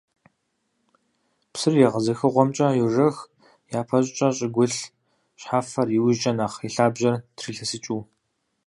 [1.51, 3.17] Псыр егъэзыхыгъуэмкӀэ йожэх,
[3.79, 4.79] япэ щӀыкӀэ щӀыгулъ
[5.39, 8.01] шхьэфэр, иужькӀэ нэхъ и лъабжьэр трилъэсыкӀыу.